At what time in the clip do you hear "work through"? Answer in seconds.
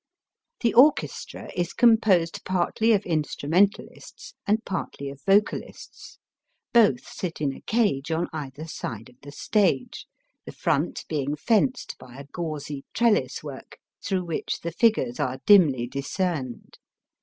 13.43-14.25